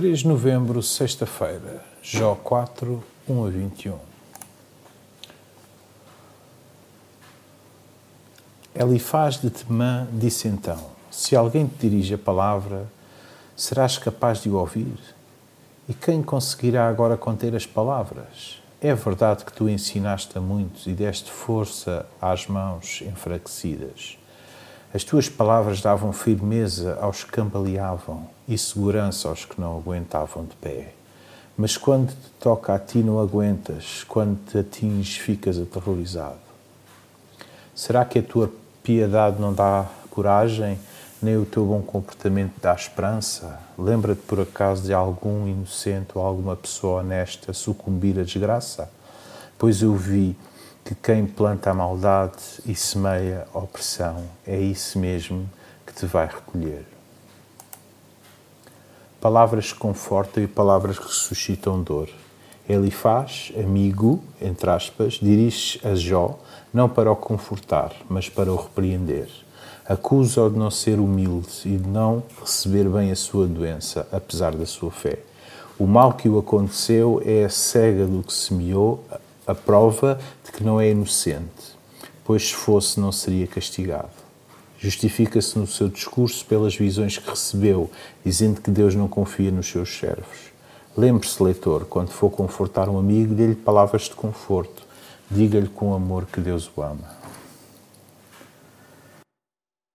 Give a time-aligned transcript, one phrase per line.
[0.00, 3.98] 3 de novembro, sexta-feira, Jó 4, 1 a 21.
[8.74, 12.90] Elifaz de Temã disse então: Se alguém te dirige a palavra,
[13.54, 14.98] serás capaz de o ouvir?
[15.86, 18.58] E quem conseguirá agora conter as palavras?
[18.80, 24.16] É verdade que tu ensinaste a muitos e deste força às mãos enfraquecidas.
[24.92, 30.56] As tuas palavras davam firmeza aos que cambaleavam e segurança aos que não aguentavam de
[30.56, 30.94] pé.
[31.56, 36.40] Mas quando te toca a ti, não aguentas, quando te atinges, ficas aterrorizado.
[37.72, 40.76] Será que a tua piedade não dá coragem,
[41.22, 43.60] nem o teu bom comportamento dá esperança?
[43.78, 48.90] Lembra-te por acaso de algum inocente ou alguma pessoa honesta sucumbir à desgraça?
[49.56, 50.36] Pois eu vi
[50.84, 55.48] que quem planta a maldade e semeia a opressão é isso mesmo
[55.86, 56.84] que te vai recolher.
[59.20, 62.08] Palavras que confortam e palavras que suscitam dor.
[62.68, 66.38] Ele faz, amigo, entre aspas, dirige a Jó,
[66.72, 69.28] não para o confortar, mas para o repreender.
[69.84, 74.64] Acusa-o de não ser humilde e de não receber bem a sua doença, apesar da
[74.64, 75.18] sua fé.
[75.78, 79.04] O mal que o aconteceu é a cega do que semeou,
[79.46, 81.76] a prova de que não é inocente,
[82.24, 84.10] pois se fosse não seria castigado.
[84.78, 87.90] Justifica-se no seu discurso pelas visões que recebeu,
[88.24, 90.50] dizendo que Deus não confia nos seus servos.
[90.96, 94.82] Lembre-se, leitor, quando for confortar um amigo, dê-lhe palavras de conforto.
[95.30, 97.19] Diga-lhe com amor que Deus o ama.